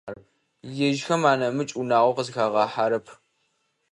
[0.87, 3.07] Ежьхэм анэмыкӏ унагъо къызхагъахьэрэп.